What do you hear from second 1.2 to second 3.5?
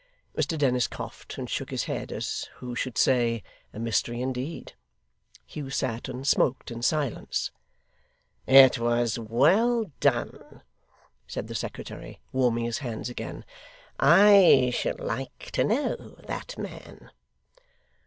and shook his head, as who should say,